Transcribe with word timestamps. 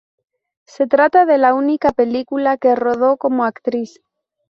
Se 0.65 0.87
trata 0.87 1.27
de 1.27 1.37
la 1.37 1.53
única 1.53 1.91
película 1.91 2.57
que 2.57 2.73
rodó 2.73 3.17
como 3.17 3.45
actriz. 3.45 4.01